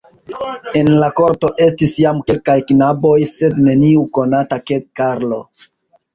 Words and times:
En 0.79 0.87
la 1.03 1.09
korto 1.19 1.51
estis 1.65 1.93
jam 2.05 2.21
kelkaj 2.31 2.57
knaboj, 2.73 3.13
sed 3.33 3.61
neniu 3.69 4.09
konata 4.19 4.61
de 4.75 4.81
Karlo. 5.03 5.41